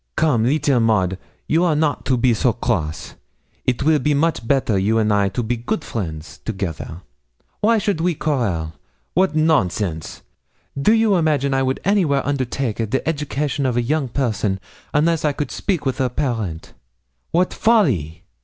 'Come, 0.15 0.45
leetle 0.45 0.79
Maud, 0.79 1.19
you 1.47 1.63
are 1.63 1.75
not 1.75 2.05
to 2.05 2.17
be 2.17 2.33
so 2.33 2.53
cross; 2.53 3.13
it 3.65 3.83
will 3.83 3.99
be 3.99 4.15
much 4.15 4.47
better 4.47 4.75
you 4.75 4.97
and 4.97 5.13
I 5.13 5.29
to 5.29 5.43
be 5.43 5.55
good 5.57 5.83
friends 5.83 6.39
together. 6.43 7.03
Why 7.59 7.77
should 7.77 7.99
a 7.99 8.03
we 8.05 8.15
quarrel? 8.15 8.73
wat 9.13 9.35
nonsense! 9.35 10.23
Do 10.75 10.91
you 10.91 11.17
imagine 11.17 11.53
I 11.53 11.61
would 11.61 11.79
anywhere 11.85 12.25
undertake 12.25 12.79
a 12.79 12.87
the 12.87 13.07
education 13.07 13.63
of 13.67 13.77
a 13.77 13.81
young 13.83 14.07
person 14.07 14.59
unless 14.91 15.23
I 15.23 15.33
could 15.33 15.51
speak 15.51 15.85
with 15.85 15.99
her 15.99 16.09
parent? 16.09 16.73
wat 17.31 17.53
folly! 17.53 18.23